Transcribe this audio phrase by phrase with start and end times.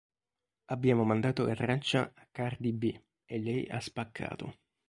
[0.71, 4.55] Abbiamo mandato la traccia a Cardi B e lei ha spaccato.